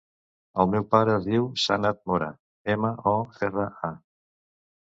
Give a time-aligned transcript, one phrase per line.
[0.61, 2.31] El meu pare es diu Sanad Mora:
[2.77, 3.15] ema, o,
[3.51, 3.95] erra, a.